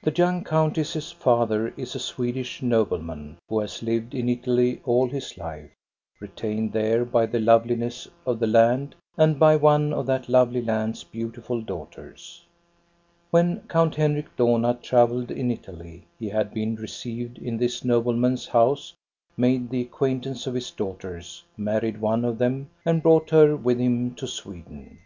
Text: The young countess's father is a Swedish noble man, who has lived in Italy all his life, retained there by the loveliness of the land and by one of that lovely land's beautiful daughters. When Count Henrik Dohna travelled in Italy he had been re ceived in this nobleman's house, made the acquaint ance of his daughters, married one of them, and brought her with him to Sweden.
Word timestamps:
The 0.00 0.14
young 0.16 0.42
countess's 0.42 1.12
father 1.12 1.68
is 1.76 1.94
a 1.94 1.98
Swedish 2.00 2.62
noble 2.62 2.96
man, 3.02 3.36
who 3.46 3.60
has 3.60 3.82
lived 3.82 4.14
in 4.14 4.26
Italy 4.26 4.80
all 4.86 5.06
his 5.06 5.36
life, 5.36 5.68
retained 6.18 6.72
there 6.72 7.04
by 7.04 7.26
the 7.26 7.40
loveliness 7.40 8.08
of 8.24 8.38
the 8.38 8.46
land 8.46 8.94
and 9.18 9.38
by 9.38 9.56
one 9.56 9.92
of 9.92 10.06
that 10.06 10.30
lovely 10.30 10.62
land's 10.62 11.04
beautiful 11.04 11.60
daughters. 11.60 12.46
When 13.30 13.60
Count 13.68 13.96
Henrik 13.96 14.34
Dohna 14.34 14.80
travelled 14.80 15.30
in 15.30 15.50
Italy 15.50 16.06
he 16.18 16.30
had 16.30 16.54
been 16.54 16.76
re 16.76 16.86
ceived 16.88 17.36
in 17.36 17.58
this 17.58 17.84
nobleman's 17.84 18.46
house, 18.46 18.94
made 19.36 19.68
the 19.68 19.82
acquaint 19.82 20.24
ance 20.24 20.46
of 20.46 20.54
his 20.54 20.70
daughters, 20.70 21.44
married 21.58 22.00
one 22.00 22.24
of 22.24 22.38
them, 22.38 22.70
and 22.86 23.02
brought 23.02 23.28
her 23.28 23.54
with 23.58 23.78
him 23.78 24.14
to 24.14 24.26
Sweden. 24.26 25.00